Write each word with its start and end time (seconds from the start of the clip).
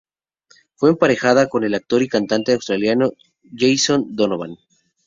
Fue 0.77 0.89
emparejada 0.89 1.47
con 1.47 1.63
el 1.63 1.75
actor 1.75 2.01
y 2.01 2.07
cantante 2.07 2.53
australiano 2.53 3.11
Jason 3.55 4.15
Donovan. 4.15 4.57